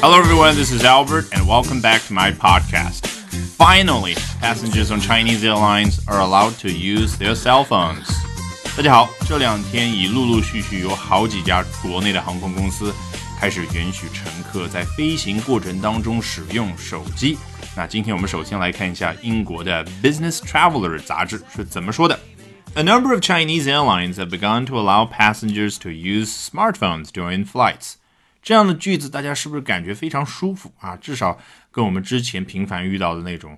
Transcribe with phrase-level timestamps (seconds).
[0.00, 0.54] Hello, everyone.
[0.54, 3.06] This is Albert, and welcome back to my podcast.
[3.58, 8.08] Finally, passengers on Chinese airlines are allowed to use their cell phones.
[8.74, 12.94] 大家好，这两天已陆陆续续有好几家国内的航空公司
[13.38, 17.36] 开始允许乘客在飞行过程当中使用手机。
[17.76, 22.18] 那今天我们首先来看一下英国的 Business Traveler 杂志是怎么说的。
[22.76, 27.96] A number of Chinese airlines have begun to allow passengers to use smartphones during flights.
[28.41, 30.95] 这样的句子，大家是不是感觉非常舒服啊？
[30.97, 31.37] 至少
[31.71, 33.57] 跟我们之前频繁遇到的那种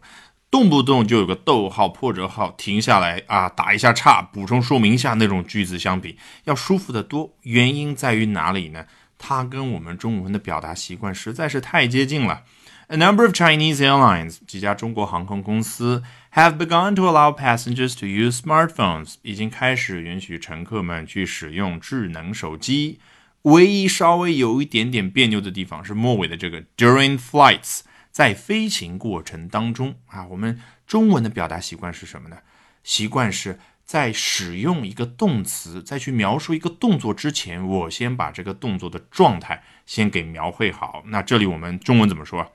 [0.52, 7.34] 动不动就有个逗号、破折号，停下来啊，打一下叉，补充说明一下那种句子相比，要舒服得多。
[7.42, 8.86] 原因在于哪里呢？
[9.18, 12.44] 它跟我们中文的表达习惯实在是太接近了。
[12.88, 23.00] A number of Chinese airlines，几家中国航空公司，have begun to allow passengers to use smartphones，已经开始允许乘客们去使用智能手机。
[23.44, 32.38] 唯一稍微有一点点别扭的地方是末尾的这个 during flights，在飞行过程当中啊，我们中文的表达习惯是什么呢？
[32.86, 41.04] 习惯是在使用一个动词，在去描述一个动作之前，我先把这个动作的状态先给描绘好。
[41.08, 42.54] 那这里我们中文怎么说？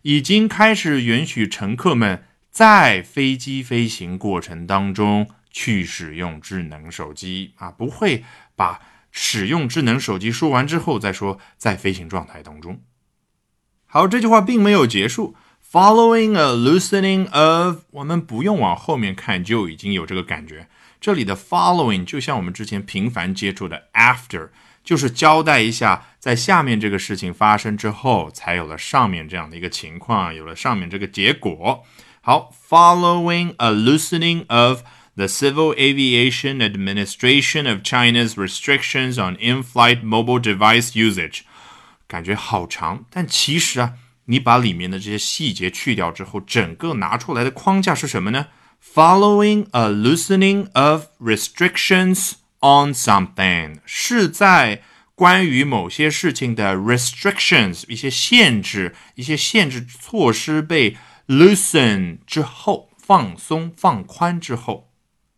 [0.00, 8.24] 已经开始允许乘客们在飞机飞行过程当中去使用智能手机啊，不会
[8.56, 8.80] 把。
[9.10, 12.80] 使用智能手机，说完之后再说，在飞行状态当中。
[13.86, 15.34] 好，这句话并没有结束。
[15.72, 20.68] Following a loosening of，我们不用往后面看，就已经有这个感觉。
[21.00, 24.50] 这里的 following 就像我们之前频繁接触的 after，
[24.82, 31.84] 就是交代一下，在下面这个事情发生之后，才有了上面这样的一个情况，有了上面这个结果。
[32.20, 34.82] 好，following a loosening of。
[35.19, 41.41] the Civil Aviation Administration of China's restrictions on in-flight mobile device usage，
[42.07, 43.93] 感觉好长，但其实啊，
[44.25, 48.47] 你把里面的这些细节去掉之后，整个拿出来的框架是什么呢？
[48.93, 54.83] Following a loosening of restrictions on something，是在
[55.15, 64.88] 关于某些事情的 restrictions，一些限制、一些限制措施被 loosen 之后，放松、放宽之后。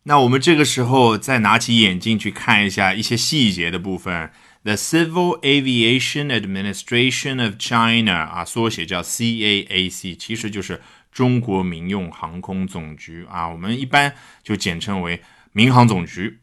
[0.03, 4.31] 那我们这个时候再拿起眼镜去看一下一些细节的部分。
[4.63, 10.81] The Civil Aviation Administration of China 啊，缩写叫 CAAC，其实就是
[11.11, 15.21] 中国民用航空总局啊，我们一般就简称为
[15.51, 16.39] 民航总局。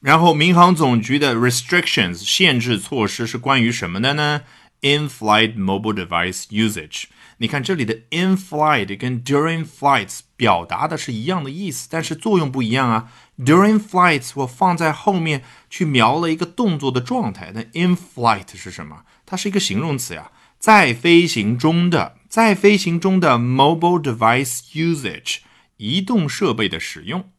[0.00, 4.42] 然后民航总局的 restrictions 限制措施是关于什么的呢
[4.80, 7.04] ？In-flight mobile device usage。
[7.38, 13.12] 你看这里的 in flight 跟 during flights 表达的是一样的意思，但是作用不一样啊。
[13.38, 19.04] during flights 我放在后面去描了一个动作的状态，那 in flight 是什么？
[19.24, 25.38] 它是一个形容词呀，在飞行中的，在飞行中的 mobile device usage
[25.76, 27.30] 移动设备的使用。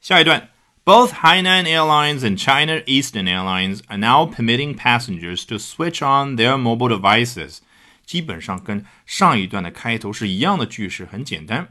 [0.00, 0.50] 下一段
[0.89, 6.57] ，Both Hainan Airlines and China Eastern Airlines are now permitting passengers to switch on their
[6.57, 7.59] mobile devices.
[8.05, 11.69] 基本上跟上一段的开头是一样的句式，很简单。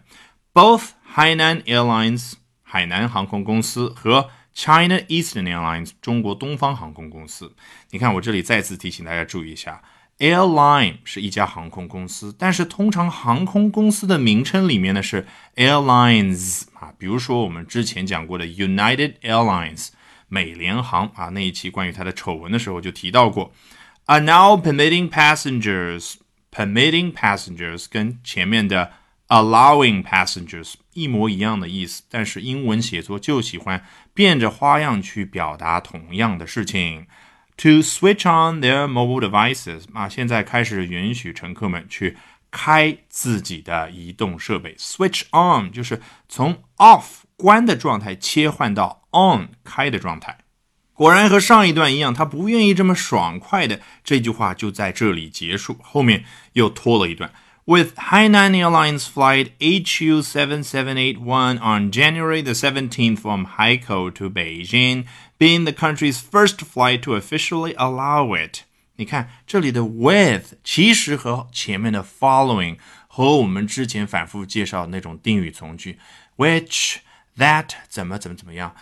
[0.52, 7.54] Both Hainan Airlines 海南航空公司和 China Eastern Airlines 中国东方航空公司。
[7.90, 9.82] 你看，我这里再次提醒大家注意一下
[10.19, 15.25] ，airline 是一家航空公司，但是通常航空公司的名称里面呢是
[15.55, 19.87] airlines 啊，比如说我们之前讲过的 United Airlines
[20.27, 23.51] 美联航啊，那一期关于它的丑闻的时候就提到过
[24.05, 26.15] ，are now permitting passengers。
[26.51, 28.91] permitting passengers 跟前面的
[29.27, 33.85] allowing passengers 一模一样的意思，但是英文写作就喜欢
[34.15, 37.05] 变着花样去表达同样的事情。
[37.58, 42.16] To switch on their mobile devices 啊，现在开始允许乘客们去
[42.50, 44.74] 开自己的移动设备。
[44.76, 47.04] Switch on 就是从 off
[47.36, 50.38] 关的状态切换到 on 开的状态。
[50.92, 53.80] 果然和上一段一样，他不愿意这么爽快的。
[54.02, 57.32] 这句话就在这里结束，后面又拖了一段。
[57.66, 65.06] With Hainan Airlines flight HU 7781 on January the 17th from Haikou to Beijing
[65.39, 68.59] being the country's first flight to officially allow it。
[68.97, 72.77] 你看这里的 with 其实和前面的 following
[73.07, 75.97] 和我们之前反复介绍的那种定语从句
[76.35, 76.97] which
[77.37, 78.75] that 怎么怎么怎么样。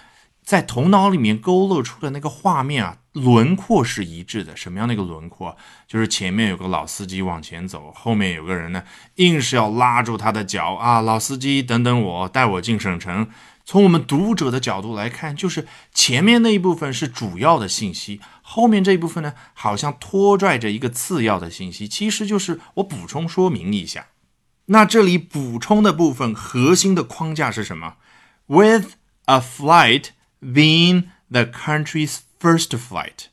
[0.44, 4.56] 在头脑里面勾勒出的那个画面啊，轮廓是一致的。
[4.56, 5.58] 什么样的一个轮廓？
[5.86, 8.82] 就是前面有个老司机往前走，后面有个人呢，
[9.16, 11.02] 硬是要拉住他的脚啊！
[11.02, 13.30] 老司机，等等我，带我进省城。
[13.68, 24.08] 从我们读者的角度来看，就是前面那一部分是主要的信息，后面这一部分呢，好像拖拽着一个次要的信息，其实就是我补充说明一下。
[24.68, 27.96] 那这里补充的部分核心的框架是什么
[28.46, 28.94] ？With
[29.26, 30.12] a flight
[30.42, 33.26] being the country's first flight，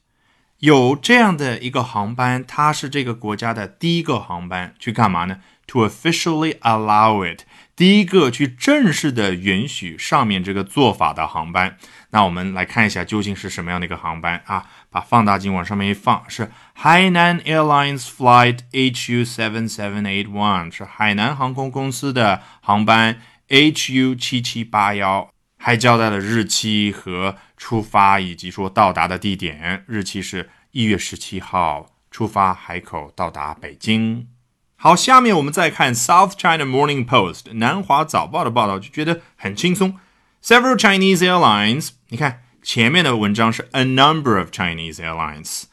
[0.58, 5.38] 有这样的一个航班，它是这个国家的第一个航班，去干嘛呢
[5.69, 7.44] ？To officially allow it，
[7.76, 11.76] 第一个去正式的允许上面这个做法的航班。
[12.11, 14.65] 那我们来看一下究竟是什么样的一个航班啊？
[14.91, 25.29] 把放大镜往上面一放，是海南 Airlines Flight HU seven seven eight one，是海南航空公司的航班 HU 七七八幺，
[25.59, 29.85] 还交代了日期和出发，以及说到达的地点。
[29.88, 34.29] 日期是一月十七号出发海口，到达北京。
[34.83, 40.00] 好，下面我们再看 South China Morning Post 南华早报的报道，就觉得很轻松。
[40.42, 45.63] Several Chinese airlines，你看前面的文章是 a number of Chinese airlines，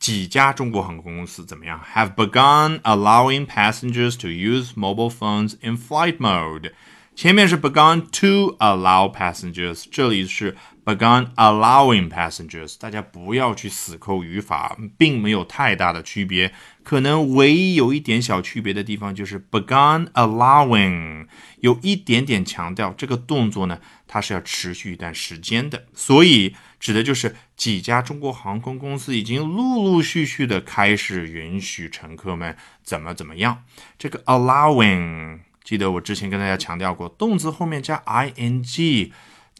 [0.00, 1.80] 几家中国航空公司怎么样？
[1.94, 6.72] Have begun allowing passengers to use mobile phones in flight mode。
[7.15, 12.75] 前面是 begun to allow passengers，这里是 begun allowing passengers。
[12.79, 16.51] 大家不要去死抠语法，并没有太大的区别。
[16.83, 21.27] 可能唯一有一点小区别的地方就是 begun allowing，
[21.59, 33.63] 有一点点强调这个动作呢，它是要持续一段时间的，所以指的就是几家中国航空公司已经陆陆续续的开始允许乘客们怎么怎么样。
[33.99, 39.11] 这个 allowing，记得我之前跟大家强调过，动词后面加 ing，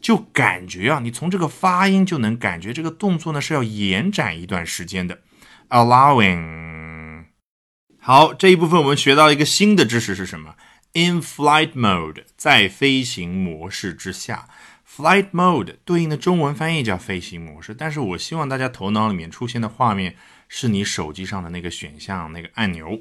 [0.01, 5.21] 就感觉啊，你从这个发音就能感觉这个动作呢是要延展一段时间的
[5.69, 7.25] allowing。
[7.99, 10.55] 好，这一部分我们学到一个新的知识是什么
[10.93, 14.49] ？In flight mode，在飞行模式之下。
[14.95, 20.15] Flight mode 对应的中文翻译叫飞行模式，但是我希望大家头脑里面出现的画面
[20.47, 22.99] 是你手机上的那个选项那个按钮。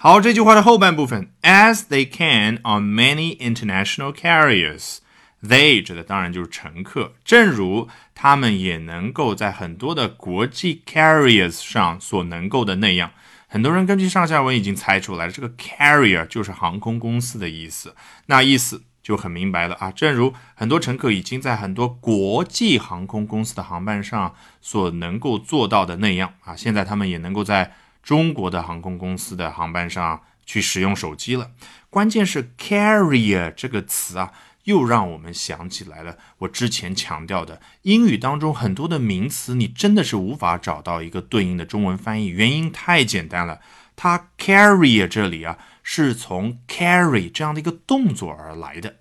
[0.00, 13.10] 好，这句话的后半部分，As they can on many international carriers，they 指的当然就是乘客，正如他们也能够在很多的国际 carriers 上所能够的那样。
[13.48, 17.96] 很多人根据上下文已经猜出来了，这个 carrier 就是航空公司的意思，
[18.26, 19.74] 那意思就很明白了。
[19.80, 19.90] 啊。
[19.90, 26.34] 正如很多乘客已经在很多国际航空公司的航班上所能够做到的那样。
[26.44, 27.72] 啊，现在他们也能够在
[28.08, 31.50] 中国的航空公司的航班上去使用手机了。
[31.90, 34.32] 关键是 carrier 这个词啊。
[34.64, 43.60] 又让我们想起来了，我之前强调的英语当中很多的名词，你真的是无法找到一个对应的中文翻译，原因太简单了。
[43.96, 48.96] 它 carrier 这里啊，是从 carry 这样的一个动作而来的。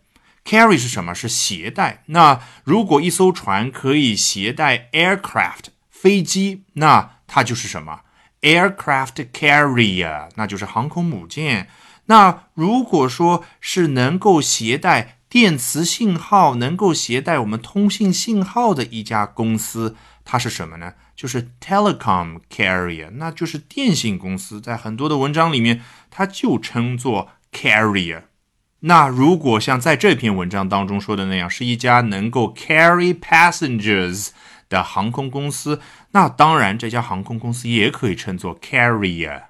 [0.45, 1.13] carry 是什么？
[1.13, 2.03] 是携带。
[2.07, 8.03] 那如果一艘船可以携带 aircraft 飞机，那它就是什么
[8.47, 11.67] ？aircraft carrier，那就是航空母舰。
[12.05, 20.93] 那如果说是能够携带电磁信号能够携带我们通信信号的一家公司，它是什么呢？
[21.13, 24.61] 就是 telecom carrier，那就是电信公司。
[24.61, 28.21] 在很多的文章里面，它就称作 carrier。
[28.81, 34.29] 那如果像在这篇文章当中说的那样，是一家能够 carry passengers
[34.68, 35.80] 的航空公司，
[36.12, 39.42] 那当然这家航空公司也可以称作 carrier。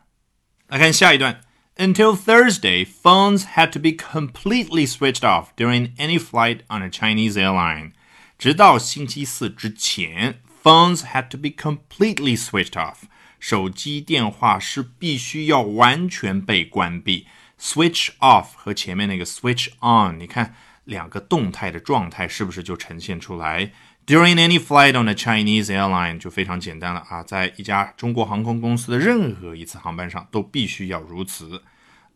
[0.69, 1.41] 来看下一段。
[1.77, 7.93] Until Thursday, phones had to be completely switched off during any flight on a Chinese airline.
[8.39, 13.05] 直到星期四之前，phones had to be completely switched off。
[13.41, 17.27] 手机电话是必须要完全被关闭。
[17.59, 23.73] Switch off 和前面那个 switch on，你看两个动态的状态是不是就呈现出来
[24.07, 31.63] ？During any flight on a Chinese airline 就非常简单了啊，在一家中国航空公司的任何一次航班上都必须要如此。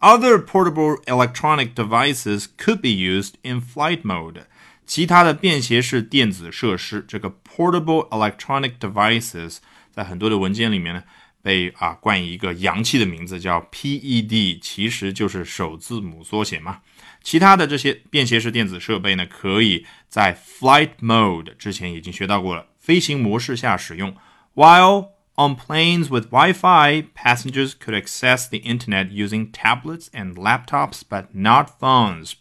[0.00, 4.42] Other portable electronic devices could be used in flight mode。
[4.84, 9.58] 其他的便携式电子设施，这个 portable electronic devices
[9.90, 11.02] 在很多的文件里面呢，
[11.41, 16.81] 被啊冠以一个洋气的名字叫 PED，其实就是首字母缩写嘛。
[17.23, 24.15] 其他的这些便携式电子设备呢，可以在 flight mode 之前已经学到过了，飞行模式下使用。
[24.55, 31.67] While on planes with Wi-Fi, passengers could access the internet using tablets and laptops, but not
[31.79, 32.33] phones.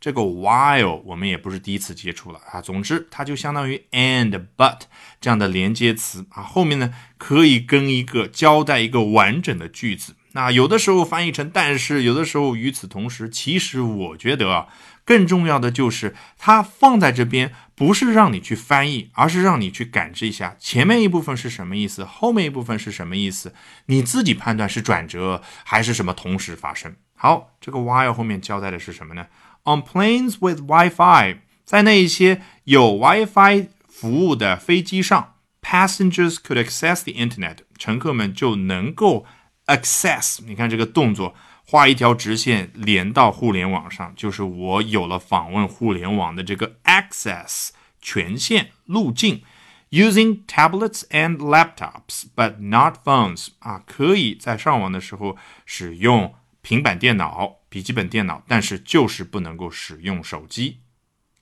[0.00, 2.60] 这个 while 我们也不是第一次接触了啊。
[2.60, 4.80] 总之，它就相当于 and but
[5.20, 10.14] 这样的连接词啊，后面呢可以跟一个交代一个完整的句子。
[10.32, 13.28] 那有的时候翻译成但是，有的时候与此同时。
[13.28, 14.68] 其实我觉得啊，
[15.04, 23.54] 更重要的就是它放在这边不是让你去翻译，而是让你去感知一下前面一部分是什么意思，后面一部分是什么意思，
[23.86, 26.94] 你自己判断是转折还是什么同时发生。
[27.16, 29.26] 好，这个 while 后面交代的是什么呢
[29.67, 39.25] ？On planes with Wi-Fi，在那一些有 Wi-Fi 服务的飞机上，passengers could access the internet，乘客们就能够
[39.67, 40.39] access。
[40.45, 41.35] 你看这个动作。
[41.65, 47.69] 画一条直线连到互联网上，就是我有了访问互联网的这个 access
[48.01, 49.41] 权限路径。
[49.89, 56.35] Using tablets and laptops, but not phones 啊，可以在上网的时候使用
[56.67, 60.79] 平板电脑、笔记本电脑，但是就是不能够使用手机。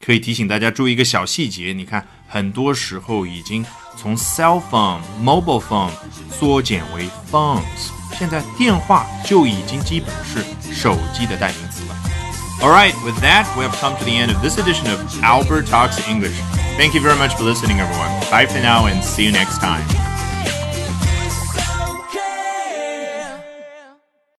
[0.04, 3.64] 可以提醒大家注意一个小细节，你看，很多时候已经
[3.96, 5.92] 从 cell phone、mobile phone
[6.32, 10.44] 缩减为 phones，现在电话就已经基本是
[10.74, 11.96] 手机的代名词了。
[12.62, 16.36] Alright, with that, we have come to the end of this edition of Albert Talks English.
[16.78, 18.10] Thank you very much for listening, everyone.
[18.32, 20.05] Bye for now and see you next time.